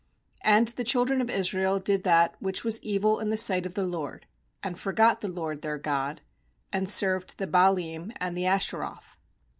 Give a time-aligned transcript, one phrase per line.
[0.43, 3.83] 7And the children of Israel did that which was evil in the sight of the
[3.85, 4.25] LORD,
[4.63, 6.21] and forgot the LORD their God,
[6.73, 9.19] and served the Baalim and the Ashe roth.